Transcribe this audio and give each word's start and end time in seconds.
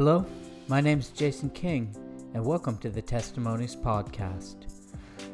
Hello, 0.00 0.24
my 0.66 0.80
name 0.80 0.98
is 0.98 1.10
Jason 1.10 1.50
King, 1.50 1.94
and 2.32 2.42
welcome 2.42 2.78
to 2.78 2.88
the 2.88 3.02
Testimonies 3.02 3.76
Podcast. 3.76 4.64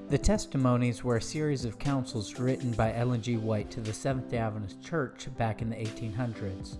The 0.08 0.18
Testimonies 0.18 1.04
were 1.04 1.18
a 1.18 1.22
series 1.22 1.64
of 1.64 1.78
counsels 1.78 2.40
written 2.40 2.72
by 2.72 2.92
Ellen 2.92 3.22
G. 3.22 3.36
White 3.36 3.70
to 3.70 3.80
the 3.80 3.92
Seventh 3.92 4.28
day 4.28 4.38
Adventist 4.38 4.82
Church 4.82 5.28
back 5.38 5.62
in 5.62 5.70
the 5.70 5.76
1800s. 5.76 6.78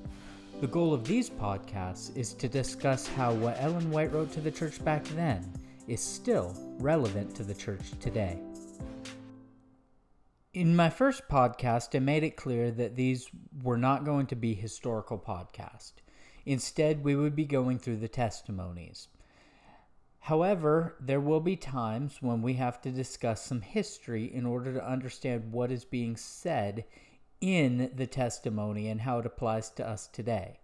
The 0.61 0.67
goal 0.67 0.93
of 0.93 1.05
these 1.05 1.31
podcasts 1.31 2.11
is 2.17 2.35
to 2.35 2.49
discuss 2.49 3.07
how 3.07 3.33
what 3.35 3.57
Ellen 3.61 3.89
White 3.93 4.13
wrote 4.13 4.33
to 4.33 4.41
the 4.41 4.51
church 4.51 4.85
back 4.85 5.05
then 5.15 5.49
is 5.87 6.01
still 6.01 6.57
relevant 6.81 7.37
to 7.37 7.45
the 7.45 7.55
church 7.55 7.93
today. 8.01 8.37
In 10.55 10.75
my 10.75 10.91
first 10.91 11.23
podcast, 11.31 11.95
I 11.95 12.01
made 12.01 12.25
it 12.25 12.35
clear 12.35 12.73
that 12.73 12.97
these 12.97 13.31
were 13.63 13.79
not 13.79 14.05
going 14.05 14.27
to 14.27 14.35
be 14.35 14.55
historical 14.55 15.21
podcasts. 15.21 15.93
Instead, 16.47 17.03
we 17.03 17.17
would 17.17 17.35
be 17.35 17.45
going 17.45 17.79
through 17.79 17.97
the 17.97 18.09
testimonies. 18.09 19.09
However, 20.21 20.97
there 21.01 21.21
will 21.21 21.41
be 21.41 21.57
times 21.57 22.19
when 22.21 22.41
we 22.41 22.55
have 22.55 22.81
to 22.83 22.91
discuss 22.91 23.45
some 23.45 23.61
history 23.61 24.25
in 24.33 24.47
order 24.47 24.73
to 24.73 24.89
understand 24.89 25.53
what 25.53 25.71
is 25.71 25.85
being 25.85 26.17
said 26.17 26.85
in 27.41 27.91
the 27.95 28.07
testimony 28.07 28.89
and 28.89 29.03
how 29.03 29.19
it 29.19 29.27
applies 29.27 29.71
to 29.71 29.87
us 29.87 30.07
today. 30.07 30.61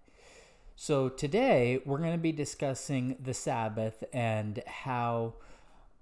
So, 0.77 1.09
today 1.09 1.81
we're 1.85 1.99
going 1.99 2.13
to 2.13 2.19
be 2.19 2.33
discussing 2.33 3.17
the 3.21 3.35
Sabbath 3.35 4.03
and 4.13 4.63
how 4.67 5.35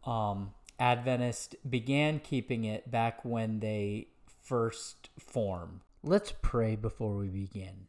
um, 0.05 0.53
Adventists 0.79 1.55
began 1.69 2.21
keeping 2.21 2.65
it 2.65 2.91
back 2.91 3.25
when 3.25 3.61
they 3.61 4.09
first 4.27 5.11
formed. 5.19 5.81
Let's 6.03 6.33
pray 6.41 6.77
before 6.77 7.17
we 7.17 7.29
begin. 7.29 7.89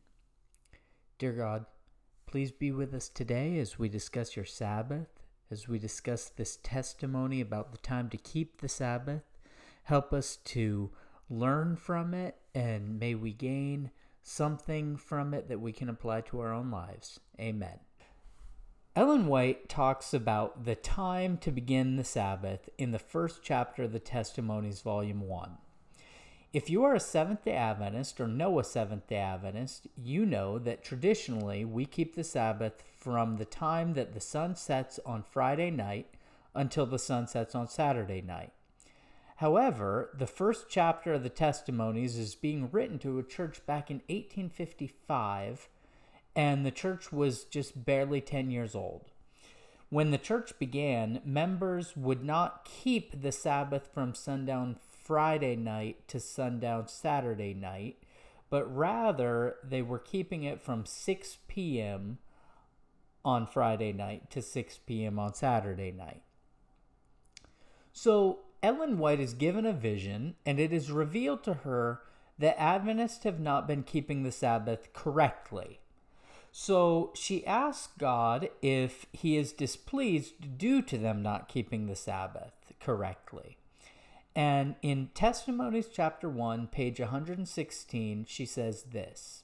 Dear 1.18 1.32
God, 1.34 1.66
Please 2.32 2.54
be 2.54 2.72
with 2.72 2.94
us 2.94 3.10
today 3.10 3.60
as 3.60 3.78
we 3.78 3.90
discuss 3.90 4.38
your 4.38 4.46
Sabbath, 4.46 5.10
as 5.52 5.68
we 5.68 5.78
discuss 5.78 6.30
this 6.30 6.56
testimony 6.64 7.42
about 7.42 7.74
the 7.74 7.78
time 7.80 8.08
to 8.08 8.16
keep 8.16 8.62
the 8.62 8.70
Sabbath. 8.70 9.24
Help 9.84 10.14
us 10.14 10.38
to 10.46 10.92
learn 11.30 11.76
from 11.76 12.14
it, 12.14 12.38
and 12.56 12.98
may 12.98 13.16
we 13.16 13.34
gain 13.34 13.92
something 14.24 14.96
from 14.96 15.34
it 15.34 15.50
that 15.50 15.60
we 15.60 15.74
can 15.74 15.90
apply 15.90 16.22
to 16.22 16.40
our 16.40 16.54
own 16.54 16.72
lives. 16.72 17.20
Amen. 17.38 17.80
Ellen 18.96 19.28
White 19.28 19.68
talks 19.68 20.14
about 20.14 20.64
the 20.64 20.76
time 20.76 21.38
to 21.40 21.52
begin 21.52 21.98
the 21.98 22.06
Sabbath 22.06 22.70
in 22.78 22.92
the 22.92 23.00
first 23.00 23.42
chapter 23.44 23.84
of 23.84 23.92
the 23.92 24.00
Testimonies, 24.00 24.80
Volume 24.80 25.28
1. 25.28 25.58
If 26.54 26.70
you 26.70 26.84
are 26.84 26.94
a 26.94 27.00
Seventh 27.00 27.46
day 27.46 27.54
Adventist 27.54 28.20
or 28.20 28.28
know 28.28 28.60
a 28.60 28.66
Seventh 28.66 29.08
day 29.08 29.16
Adventist, 29.16 29.88
you 29.96 30.26
know 30.26 30.60
that 30.60 30.84
traditionally 30.84 31.64
we 31.64 31.86
keep 31.86 32.14
the 32.14 32.26
Sabbath 32.26 32.84
from 33.00 33.38
the 33.38 33.46
time 33.46 33.94
that 33.94 34.14
the 34.14 34.20
sun 34.20 34.58
sets 34.58 35.00
on 35.06 35.24
Friday 35.24 35.72
night 35.72 36.08
until 36.54 36.86
the 36.86 37.00
sun 37.00 37.26
sets 37.26 37.56
on 37.56 37.70
Saturday 37.70 38.22
night. 38.22 38.52
However, 39.38 40.10
the 40.14 40.28
first 40.28 40.66
chapter 40.70 41.14
of 41.14 41.24
the 41.24 41.30
Testimonies 41.30 42.18
is 42.18 42.36
being 42.36 42.70
written 42.70 43.00
to 43.00 43.18
a 43.18 43.24
church 43.24 43.66
back 43.66 43.90
in 43.90 44.02
1855, 44.10 45.70
and 46.36 46.66
the 46.66 46.70
church 46.70 47.14
was 47.14 47.46
just 47.46 47.86
barely 47.86 48.20
10 48.20 48.52
years 48.52 48.76
old. 48.76 49.06
When 49.90 50.12
the 50.12 50.18
church 50.18 50.60
began, 50.60 51.22
members 51.24 51.96
would 51.96 52.26
not 52.26 52.66
keep 52.66 53.22
the 53.22 53.32
Sabbath 53.32 53.90
from 53.94 54.14
sundown 54.14 54.76
Friday 55.12 55.58
night 55.58 56.08
to 56.08 56.22
sundown 56.22 56.88
Saturday 56.88 57.54
night, 57.54 57.98
but 58.50 58.64
rather 58.74 59.58
they 59.62 59.82
were 59.82 60.00
keeping 60.00 60.44
it 60.44 60.62
from 60.62 60.86
6 60.86 61.38
p.m. 61.50 62.18
on 63.26 63.46
Friday 63.46 63.92
night 63.92 64.32
to 64.32 64.42
6 64.42 64.80
p.m. 64.86 65.20
on 65.20 65.34
Saturday 65.34 65.92
night. 65.92 66.22
So 67.92 68.40
Ellen 68.64 69.00
White 69.00 69.20
is 69.20 69.34
given 69.34 69.66
a 69.66 69.74
vision, 69.74 70.36
and 70.46 70.62
it 70.62 70.72
is 70.72 70.94
revealed 70.94 71.44
to 71.44 71.56
her 71.56 72.04
that 72.40 72.58
Adventists 72.58 73.26
have 73.26 73.42
not 73.42 73.68
been 73.68 73.84
keeping 73.84 74.24
the 74.24 74.32
Sabbath 74.32 74.94
correctly. 74.94 75.82
So 76.54 77.12
she 77.16 77.46
asks 77.46 77.92
God 78.00 78.48
if 78.62 79.08
he 79.12 79.36
is 79.36 79.52
displeased 79.52 80.58
due 80.58 80.82
to 80.84 80.98
them 80.98 81.22
not 81.22 81.50
keeping 81.50 81.88
the 81.88 81.98
Sabbath 81.98 82.72
correctly. 82.80 83.58
And 84.36 84.76
in 84.82 85.10
Testimonies, 85.14 85.90
chapter 85.92 86.30
1, 86.30 86.68
page 86.68 87.00
116, 87.00 88.26
she 88.28 88.46
says 88.46 88.84
this 88.84 89.44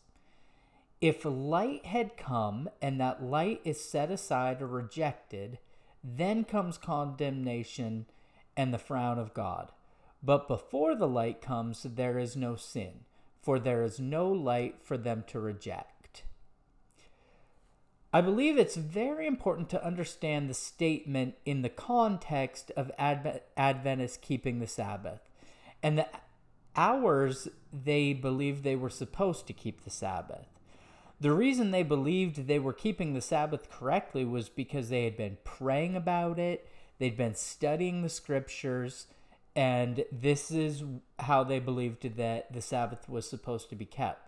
If 1.02 1.25
light 1.25 1.86
had 1.86 2.16
come 2.16 2.70
and 2.81 3.00
that 3.02 3.22
light 3.22 3.59
is 3.66 3.84
set 3.84 4.12
aside 4.12 4.62
or 4.62 4.68
rejected, 4.68 5.59
then 6.03 6.46
comes 6.46 6.78
condemnation 6.78 8.06
and 8.56 8.74
the 8.74 8.78
frown 8.78 9.20
of 9.20 9.34
God. 9.34 9.72
But 10.24 10.48
before 10.48 10.96
the 10.96 11.08
light 11.08 11.42
comes, 11.42 11.84
there 11.84 12.18
is 12.18 12.36
no 12.36 12.56
sin, 12.56 13.02
for 13.42 13.59
there 13.59 13.84
is 13.84 14.00
no 14.00 14.30
light 14.30 14.78
for 14.81 14.98
them 14.98 15.24
to 15.28 15.40
reject. 15.40 15.97
I 18.13 18.22
believe 18.22 18.57
it's 18.57 18.78
very 18.78 19.28
important 19.28 19.69
to 19.69 19.85
understand 19.85 20.50
the 20.50 20.53
statement 20.53 21.35
in 21.45 21.62
the 21.62 21.69
context 21.69 22.72
of 22.78 22.91
Advent, 22.97 23.41
Adventists 23.57 24.18
keeping 24.18 24.59
the 24.59 24.68
Sabbath 24.68 25.19
and 25.84 25.97
the 25.97 26.07
hours 26.75 27.47
they 27.73 28.13
believed 28.13 28.63
they 28.63 28.75
were 28.75 28.90
supposed 28.90 29.47
to 29.47 29.53
keep 29.53 29.84
the 29.84 29.90
Sabbath. 29.90 30.47
The 31.19 31.31
reason 31.31 31.72
they 31.72 31.84
believed 31.84 32.47
they 32.47 32.59
were 32.59 32.73
keeping 32.73 33.13
the 33.13 33.22
Sabbath 33.22 33.69
correctly 33.69 34.24
was 34.24 34.50
because 34.50 34.89
they 34.89 35.03
had 35.03 35.18
been 35.18 35.38
praying 35.44 35.95
about 35.95 36.38
it, 36.38 36.69
they'd 37.00 37.18
been 37.18 37.35
studying 37.35 38.03
the 38.03 38.09
scriptures, 38.09 39.07
and 39.56 40.06
this 40.12 40.51
is 40.51 40.84
how 41.19 41.44
they 41.44 41.59
believed 41.59 42.18
that 42.18 42.53
the 42.53 42.62
Sabbath 42.62 43.09
was 43.09 43.28
supposed 43.28 43.69
to 43.72 43.75
be 43.75 43.85
kept. 43.85 44.26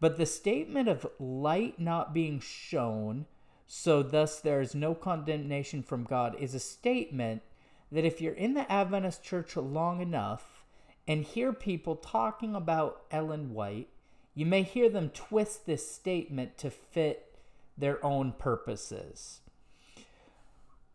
But 0.00 0.16
the 0.16 0.26
statement 0.26 0.88
of 0.88 1.06
light 1.18 1.78
not 1.78 2.12
being 2.12 2.40
shown, 2.40 3.26
so 3.66 4.02
thus 4.02 4.40
there 4.40 4.60
is 4.60 4.74
no 4.74 4.94
condemnation 4.94 5.82
from 5.82 6.04
God, 6.04 6.36
is 6.38 6.54
a 6.54 6.60
statement 6.60 7.42
that 7.90 8.04
if 8.04 8.20
you're 8.20 8.34
in 8.34 8.54
the 8.54 8.70
Adventist 8.70 9.22
church 9.22 9.56
long 9.56 10.00
enough 10.00 10.64
and 11.06 11.22
hear 11.22 11.52
people 11.52 11.96
talking 11.96 12.54
about 12.54 13.02
Ellen 13.10 13.54
White, 13.54 13.88
you 14.34 14.46
may 14.46 14.62
hear 14.62 14.88
them 14.88 15.10
twist 15.10 15.64
this 15.64 15.90
statement 15.90 16.58
to 16.58 16.70
fit 16.70 17.34
their 17.78 18.04
own 18.04 18.32
purposes. 18.32 19.40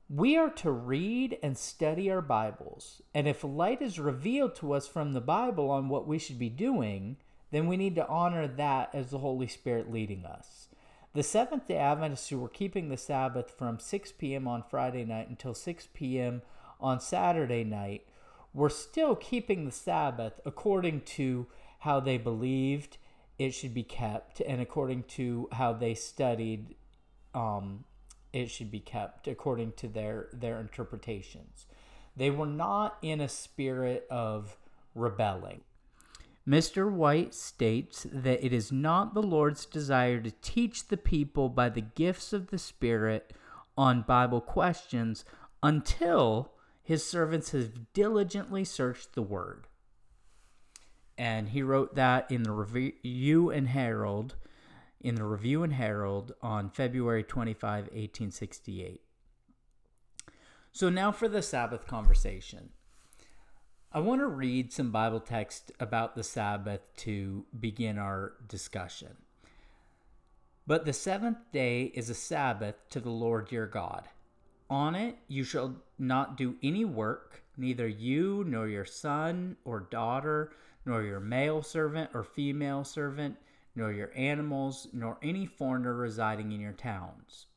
We 0.09 0.35
are 0.37 0.49
to 0.51 0.71
read 0.71 1.37
and 1.43 1.57
study 1.57 2.09
our 2.09 2.21
Bibles, 2.21 3.01
and 3.13 3.27
if 3.27 3.43
light 3.43 3.81
is 3.81 3.99
revealed 3.99 4.55
to 4.55 4.73
us 4.73 4.87
from 4.87 5.13
the 5.13 5.21
Bible 5.21 5.69
on 5.69 5.87
what 5.87 6.07
we 6.07 6.17
should 6.17 6.39
be 6.39 6.49
doing, 6.49 7.17
then 7.51 7.67
we 7.67 7.77
need 7.77 7.95
to 7.95 8.07
honor 8.07 8.47
that 8.47 8.89
as 8.93 9.09
the 9.09 9.19
Holy 9.19 9.47
Spirit 9.47 9.91
leading 9.91 10.25
us. 10.25 10.67
The 11.13 11.23
Seventh 11.23 11.67
day 11.67 11.77
Adventists 11.77 12.29
who 12.29 12.39
were 12.39 12.49
keeping 12.49 12.89
the 12.89 12.97
Sabbath 12.97 13.49
from 13.49 13.79
6 13.79 14.11
p.m. 14.13 14.47
on 14.47 14.63
Friday 14.69 15.05
night 15.05 15.29
until 15.29 15.53
6 15.53 15.87
p.m. 15.93 16.43
on 16.79 16.99
Saturday 16.99 17.63
night 17.63 18.05
were 18.53 18.69
still 18.69 19.15
keeping 19.15 19.65
the 19.65 19.71
Sabbath 19.71 20.39
according 20.45 21.01
to 21.01 21.47
how 21.79 21.99
they 21.99 22.17
believed 22.17 22.97
it 23.37 23.53
should 23.53 23.73
be 23.73 23.83
kept 23.83 24.41
and 24.41 24.61
according 24.61 25.03
to 25.03 25.47
how 25.53 25.73
they 25.73 25.93
studied 25.93 26.75
um, 27.33 27.85
it 28.33 28.49
should 28.49 28.69
be 28.69 28.79
kept 28.79 29.27
according 29.27 29.71
to 29.73 29.87
their 29.87 30.27
their 30.33 30.59
interpretations. 30.59 31.65
They 32.15 32.29
were 32.29 32.45
not 32.45 32.97
in 33.01 33.21
a 33.21 33.29
spirit 33.29 34.05
of 34.09 34.57
rebelling. 34.93 35.61
Mr. 36.49 36.91
White 36.91 37.35
states 37.35 38.07
that 38.11 38.43
it 38.43 38.51
is 38.51 38.71
not 38.71 39.13
the 39.13 39.21
Lord's 39.21 39.67
desire 39.67 40.19
to 40.19 40.31
teach 40.41 40.87
the 40.87 40.97
people 40.97 41.47
by 41.47 41.69
the 41.69 41.81
gifts 41.81 42.33
of 42.33 42.47
the 42.47 42.57
Spirit 42.57 43.33
on 43.77 44.01
Bible 44.01 44.41
questions 44.41 45.23
until 45.61 46.53
his 46.81 47.05
servants 47.05 47.51
have 47.51 47.93
diligently 47.93 48.63
searched 48.63 49.13
the 49.13 49.21
Word. 49.21 49.67
And 51.19 51.49
he 51.49 51.61
wrote 51.61 51.93
that 51.93 52.31
in 52.31 52.41
the 52.41 52.51
Review 52.51 53.51
and 53.51 53.67
Herald, 53.67 54.35
in 54.99 55.13
the 55.13 55.25
Review 55.25 55.61
and 55.61 55.73
Herald 55.73 56.31
on 56.41 56.71
February 56.71 57.23
25, 57.23 57.61
1868. 57.83 59.01
So 60.71 60.89
now 60.89 61.11
for 61.11 61.27
the 61.27 61.43
Sabbath 61.43 61.85
conversation. 61.85 62.69
I 63.91 64.01
want 64.01 64.21
to 64.21 64.27
read 64.27 64.71
some 64.71 64.91
Bible 64.91 65.19
text 65.19 65.71
about 65.79 66.15
the 66.15 66.23
Sabbath 66.23 66.81
to 66.97 67.43
begin 67.59 67.97
our 67.97 68.33
discussion. 68.47 69.17
But 70.67 70.85
the 70.85 70.93
seventh 70.93 71.39
day 71.51 71.85
is 71.95 72.07
a 72.07 72.13
Sabbath 72.13 72.75
to 72.91 72.99
the 72.99 73.09
Lord 73.09 73.51
your 73.51 73.65
God. 73.65 74.07
On 74.69 74.93
it 74.93 75.17
you 75.27 75.43
shall 75.43 75.73
not 75.97 76.37
do 76.37 76.55
any 76.61 76.85
work, 76.85 77.41
neither 77.57 77.87
you 77.87 78.43
nor 78.45 78.67
your 78.67 78.85
son 78.85 79.57
or 79.65 79.79
daughter, 79.79 80.51
nor 80.85 81.01
your 81.01 81.19
male 81.19 81.63
servant 81.63 82.11
or 82.13 82.23
female 82.23 82.83
servant, 82.83 83.37
nor 83.75 83.91
your 83.91 84.11
animals, 84.15 84.87
nor 84.93 85.17
any 85.23 85.47
foreigner 85.47 85.95
residing 85.95 86.51
in 86.51 86.61
your 86.61 86.73
towns. 86.73 87.47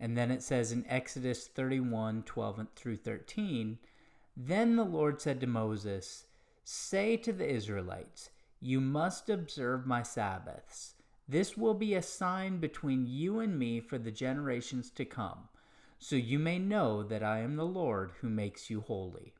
And 0.00 0.16
then 0.16 0.30
it 0.30 0.42
says 0.42 0.72
in 0.72 0.86
Exodus 0.88 1.48
31 1.48 2.22
12 2.22 2.66
through 2.74 2.96
13, 2.96 3.78
Then 4.36 4.76
the 4.76 4.84
Lord 4.84 5.20
said 5.20 5.40
to 5.40 5.46
Moses, 5.46 6.26
Say 6.64 7.16
to 7.18 7.32
the 7.32 7.48
Israelites, 7.48 8.30
You 8.60 8.80
must 8.80 9.28
observe 9.28 9.86
my 9.86 10.02
Sabbaths. 10.02 10.94
This 11.28 11.56
will 11.56 11.74
be 11.74 11.94
a 11.94 12.02
sign 12.02 12.58
between 12.58 13.06
you 13.06 13.38
and 13.38 13.58
me 13.58 13.80
for 13.80 13.98
the 13.98 14.10
generations 14.10 14.90
to 14.90 15.04
come, 15.04 15.48
so 15.98 16.16
you 16.16 16.38
may 16.38 16.58
know 16.58 17.02
that 17.04 17.22
I 17.22 17.40
am 17.40 17.56
the 17.56 17.64
Lord 17.64 18.12
who 18.20 18.28
makes 18.28 18.68
you 18.68 18.80
holy. 18.80 19.34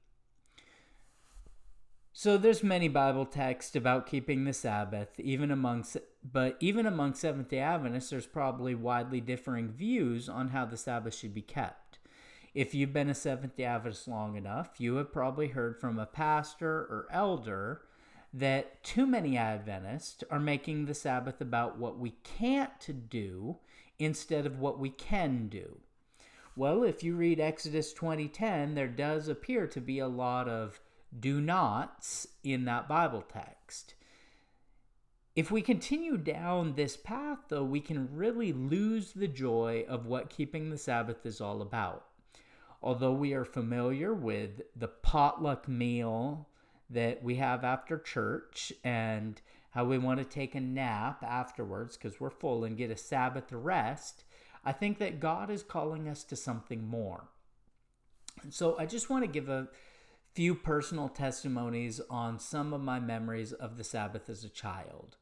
So 2.12 2.37
there's 2.37 2.62
many 2.62 2.87
Bible 2.87 3.26
texts 3.26 3.75
about 3.75 4.06
keeping 4.06 4.44
the 4.44 4.52
Sabbath, 4.52 5.19
even 5.19 5.50
among 5.50 5.84
but 6.22 6.56
even 6.60 6.87
among 6.87 7.14
Seventh-day 7.14 7.58
Adventists 7.58 8.10
there's 8.10 8.26
probably 8.26 8.75
widely 8.75 9.20
differing 9.20 9.72
views 9.72 10.28
on 10.28 10.50
how 10.50 10.66
the 10.66 10.76
Sabbath 10.76 11.14
should 11.14 11.34
be 11.34 11.42
kept. 11.42 11.89
If 12.52 12.75
you've 12.75 12.93
been 12.93 13.08
a 13.08 13.14
Seventh-day 13.14 13.62
Adventist 13.62 14.08
long 14.08 14.35
enough, 14.35 14.81
you 14.81 14.97
have 14.97 15.12
probably 15.12 15.49
heard 15.49 15.81
from 15.81 16.00
a 16.00 16.06
pastor 16.06 16.69
or 16.69 17.06
elder 17.12 17.82
that 18.35 18.82
too 18.82 19.06
many 19.06 19.37
Adventists 19.37 20.25
are 20.31 20.41
making 20.41 20.87
the 20.87 20.94
Sabbath 20.94 21.41
about 21.41 21.79
what 21.79 21.99
we 21.99 22.11
can't 22.25 23.08
do 23.08 23.58
instead 24.00 24.47
of 24.47 24.58
what 24.58 24.81
we 24.81 24.91
can 24.91 25.49
do. 25.49 25.79
Well, 26.56 26.82
if 26.82 27.05
you 27.05 27.14
read 27.14 27.38
Exodus 27.38 27.94
20:10, 27.94 28.75
there 28.75 28.88
does 28.88 29.29
appear 29.29 29.69
to 29.69 29.81
be 29.81 30.00
a 30.00 30.08
lot 30.08 30.49
of 30.49 30.81
do 31.17 31.41
nots 31.41 32.26
in 32.43 32.64
that 32.64 32.88
Bible 32.88 33.23
text. 33.23 33.94
If 35.37 35.52
we 35.52 35.62
continue 35.62 36.17
down 36.17 36.75
this 36.75 36.97
path, 36.97 37.38
though, 37.49 37.64
we 37.64 37.81
can 37.81 38.12
really 38.12 38.52
lose 38.52 39.12
the 39.12 39.29
joy 39.29 39.85
of 39.88 40.06
what 40.06 40.31
keeping 40.31 40.70
the 40.70 40.79
Sabbath 40.79 41.25
is 41.25 41.41
all 41.41 41.62
about. 41.62 42.09
Although 42.82 43.12
we 43.12 43.34
are 43.34 43.44
familiar 43.44 44.14
with 44.14 44.62
the 44.74 44.88
potluck 44.88 45.68
meal 45.68 46.48
that 46.88 47.22
we 47.22 47.36
have 47.36 47.62
after 47.62 47.98
church 47.98 48.72
and 48.82 49.40
how 49.70 49.84
we 49.84 49.98
want 49.98 50.18
to 50.18 50.24
take 50.24 50.54
a 50.54 50.60
nap 50.60 51.22
afterwards 51.22 51.96
because 51.96 52.18
we're 52.18 52.30
full 52.30 52.64
and 52.64 52.76
get 52.76 52.90
a 52.90 52.96
Sabbath 52.96 53.52
rest, 53.52 54.24
I 54.64 54.72
think 54.72 54.98
that 54.98 55.20
God 55.20 55.50
is 55.50 55.62
calling 55.62 56.08
us 56.08 56.24
to 56.24 56.36
something 56.36 56.86
more. 56.86 57.28
And 58.42 58.52
so 58.52 58.76
I 58.78 58.86
just 58.86 59.10
want 59.10 59.24
to 59.24 59.30
give 59.30 59.48
a 59.48 59.68
few 60.34 60.54
personal 60.54 61.08
testimonies 61.08 62.00
on 62.08 62.38
some 62.38 62.72
of 62.72 62.80
my 62.80 62.98
memories 62.98 63.52
of 63.52 63.76
the 63.76 63.84
Sabbath 63.84 64.28
as 64.28 64.44
a 64.44 64.48
child. 64.48 65.16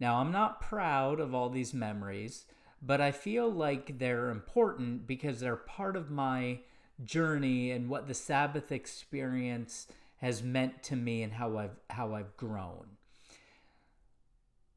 Now, 0.00 0.16
I'm 0.16 0.32
not 0.32 0.60
proud 0.60 1.20
of 1.20 1.34
all 1.34 1.50
these 1.50 1.74
memories, 1.74 2.44
but 2.80 3.00
I 3.00 3.10
feel 3.10 3.50
like 3.50 3.98
they're 3.98 4.30
important 4.30 5.06
because 5.06 5.40
they're 5.40 5.56
part 5.56 5.96
of 5.96 6.10
my 6.10 6.60
journey 7.04 7.70
and 7.70 7.88
what 7.88 8.06
the 8.06 8.14
Sabbath 8.14 8.72
experience 8.72 9.86
has 10.18 10.42
meant 10.42 10.82
to 10.84 10.96
me 10.96 11.22
and 11.22 11.32
how 11.34 11.56
I've 11.56 11.76
how 11.90 12.14
I've 12.14 12.36
grown. 12.36 12.96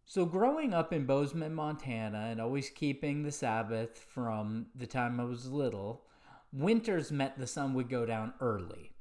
So 0.06 0.25
growing 0.25 0.73
up 0.73 0.91
in 0.91 1.06
Bozeman, 1.06 1.53
Montana 1.53 2.27
and 2.29 2.41
always 2.41 2.69
keeping 2.69 3.23
the 3.23 3.31
Sabbath 3.31 3.97
from 3.97 4.68
the 4.75 4.85
time 4.85 5.19
I 5.19 5.23
was 5.23 5.50
little, 5.50 6.03
winters 6.51 7.12
meant 7.12 7.38
the 7.38 7.47
sun 7.47 7.73
would 7.75 7.89
go 7.89 8.06
down 8.06 8.33
early. 8.41 8.91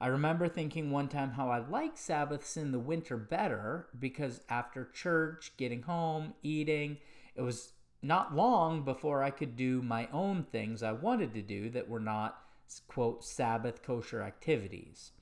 I 0.00 0.06
remember 0.06 0.48
thinking 0.48 0.90
one 0.90 1.08
time 1.08 1.32
how 1.32 1.48
I 1.48 1.58
like 1.58 1.96
Sabbaths 1.96 2.56
in 2.56 2.72
the 2.72 2.78
winter 2.78 3.16
better 3.16 3.88
because 3.98 4.40
after 4.48 4.88
church, 4.92 5.52
getting 5.56 5.82
home, 5.82 6.34
eating, 6.42 6.98
it 7.34 7.42
was 7.42 7.72
not 8.02 8.34
long 8.34 8.84
before 8.84 9.22
I 9.22 9.30
could 9.30 9.56
do 9.56 9.80
my 9.80 10.08
own 10.12 10.42
things 10.42 10.82
I 10.82 10.92
wanted 10.92 11.34
to 11.34 11.42
do 11.42 11.70
that 11.70 11.88
were 11.88 12.00
not, 12.00 12.36
quote, 12.80 13.24
Sabbath 13.24 13.82
kosher 13.82 14.22
activities. 14.22 15.12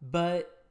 But 0.00 0.64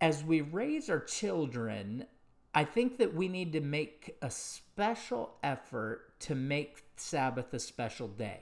as 0.00 0.24
we 0.24 0.40
raise 0.40 0.88
our 0.88 1.00
children, 1.00 2.06
I 2.54 2.64
think 2.64 2.98
that 2.98 3.14
we 3.14 3.28
need 3.28 3.52
to 3.52 3.60
make 3.60 4.16
a 4.22 4.30
special 4.30 5.36
effort 5.42 6.18
to 6.20 6.34
make 6.34 6.84
Sabbath 6.96 7.52
a 7.54 7.58
special 7.58 8.08
day. 8.08 8.40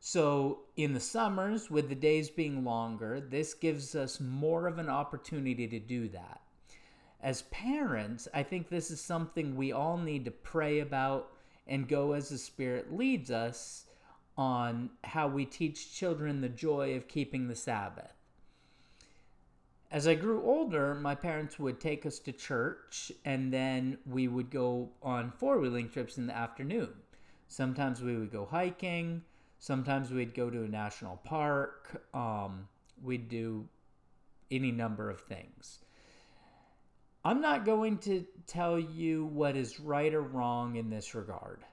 So, 0.00 0.64
in 0.76 0.92
the 0.92 1.00
summers, 1.00 1.70
with 1.70 1.88
the 1.88 1.94
days 1.94 2.28
being 2.28 2.62
longer, 2.62 3.20
this 3.20 3.54
gives 3.54 3.94
us 3.94 4.20
more 4.20 4.66
of 4.66 4.78
an 4.78 4.90
opportunity 4.90 5.66
to 5.66 5.78
do 5.78 6.08
that. 6.08 6.42
As 7.22 7.42
parents, 7.42 8.28
I 8.34 8.42
think 8.42 8.68
this 8.68 8.90
is 8.90 9.00
something 9.00 9.56
we 9.56 9.72
all 9.72 9.96
need 9.96 10.26
to 10.26 10.30
pray 10.30 10.80
about 10.80 11.32
and 11.66 11.88
go 11.88 12.12
as 12.12 12.28
the 12.28 12.36
Spirit 12.36 12.94
leads 12.94 13.30
us 13.30 13.86
on 14.36 14.90
how 15.04 15.28
we 15.28 15.44
teach 15.44 15.94
children 15.94 16.40
the 16.40 16.48
joy 16.48 16.96
of 16.96 17.08
keeping 17.08 17.48
the 17.48 17.54
Sabbath. 17.54 18.12
As 19.90 20.08
I 20.08 20.14
grew 20.14 20.42
older, 20.42 20.94
my 20.94 21.14
parents 21.14 21.58
would 21.58 21.80
take 21.80 22.04
us 22.04 22.18
to 22.20 22.32
church 22.32 23.12
and 23.24 23.52
then 23.52 23.98
we 24.06 24.26
would 24.26 24.50
go 24.50 24.90
on 25.02 25.30
four 25.30 25.58
wheeling 25.60 25.88
trips 25.88 26.18
in 26.18 26.26
the 26.26 26.36
afternoon. 26.36 26.90
Sometimes 27.46 28.02
we 28.02 28.16
would 28.16 28.32
go 28.32 28.44
hiking 28.44 29.22
Sometimes 29.64 30.10
we'd 30.10 30.34
go 30.34 30.50
to 30.50 30.64
a 30.64 30.68
national 30.68 31.16
park. 31.24 32.06
Um, 32.12 32.68
we'd 33.02 33.30
do 33.30 33.66
any 34.50 34.70
number 34.70 35.08
of 35.08 35.20
things. 35.20 35.78
I'm 37.24 37.40
not 37.40 37.64
going 37.64 37.96
to 38.00 38.26
tell 38.46 38.78
you 38.78 39.24
what 39.24 39.56
is 39.56 39.80
right 39.80 40.12
or 40.12 40.20
wrong 40.20 40.76
in 40.76 40.90
this 40.90 41.14
regard, 41.14 41.64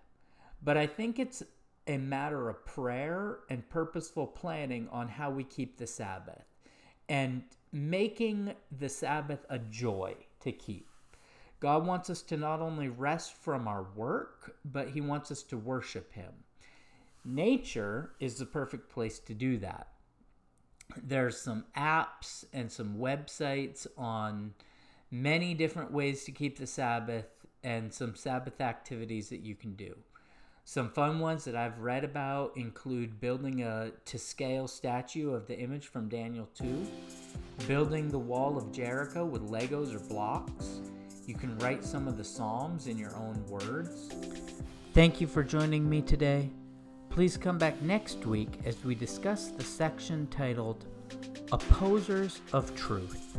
but 0.63 0.77
I 0.77 0.87
think 0.87 1.19
it's 1.19 1.43
a 1.87 1.97
matter 1.97 2.49
of 2.49 2.65
prayer 2.65 3.39
and 3.49 3.67
purposeful 3.69 4.27
planning 4.27 4.87
on 4.91 5.07
how 5.07 5.29
we 5.29 5.43
keep 5.43 5.77
the 5.77 5.87
Sabbath 5.87 6.45
and 7.09 7.43
making 7.71 8.53
the 8.79 8.89
Sabbath 8.89 9.45
a 9.49 9.59
joy 9.59 10.15
to 10.41 10.51
keep. 10.51 10.87
God 11.59 11.85
wants 11.85 12.09
us 12.09 12.21
to 12.23 12.37
not 12.37 12.59
only 12.59 12.89
rest 12.89 13.35
from 13.35 13.67
our 13.67 13.85
work, 13.95 14.55
but 14.65 14.89
He 14.89 15.01
wants 15.01 15.31
us 15.31 15.43
to 15.43 15.57
worship 15.57 16.13
Him. 16.13 16.31
Nature 17.23 18.11
is 18.19 18.35
the 18.35 18.45
perfect 18.45 18.89
place 18.89 19.19
to 19.19 19.33
do 19.33 19.57
that. 19.59 19.87
There's 21.01 21.39
some 21.39 21.65
apps 21.77 22.45
and 22.51 22.71
some 22.71 22.97
websites 22.97 23.85
on 23.97 24.53
many 25.11 25.53
different 25.53 25.91
ways 25.91 26.23
to 26.25 26.31
keep 26.31 26.57
the 26.57 26.67
Sabbath 26.67 27.27
and 27.63 27.93
some 27.93 28.15
Sabbath 28.15 28.59
activities 28.59 29.29
that 29.29 29.41
you 29.41 29.55
can 29.55 29.75
do. 29.75 29.95
Some 30.63 30.89
fun 30.89 31.19
ones 31.19 31.43
that 31.45 31.55
I've 31.55 31.79
read 31.79 32.03
about 32.03 32.55
include 32.55 33.19
building 33.19 33.63
a 33.63 33.91
to 34.05 34.17
scale 34.19 34.67
statue 34.67 35.33
of 35.33 35.47
the 35.47 35.57
image 35.57 35.87
from 35.87 36.07
Daniel 36.07 36.47
2, 36.55 36.87
building 37.67 38.09
the 38.09 38.19
wall 38.19 38.57
of 38.57 38.71
Jericho 38.71 39.25
with 39.25 39.49
Legos 39.49 39.93
or 39.93 39.99
blocks. 40.07 40.79
You 41.25 41.35
can 41.35 41.57
write 41.57 41.83
some 41.83 42.07
of 42.07 42.15
the 42.15 42.23
Psalms 42.23 42.87
in 42.87 42.97
your 42.97 43.15
own 43.15 43.43
words. 43.47 44.09
Thank 44.93 45.19
you 45.19 45.27
for 45.27 45.43
joining 45.43 45.89
me 45.89 46.01
today. 46.01 46.51
Please 47.09 47.37
come 47.37 47.57
back 47.57 47.81
next 47.81 48.25
week 48.25 48.59
as 48.63 48.83
we 48.85 48.95
discuss 48.95 49.47
the 49.47 49.63
section 49.63 50.27
titled 50.27 50.85
Opposers 51.51 52.39
of 52.53 52.73
Truth. 52.75 53.37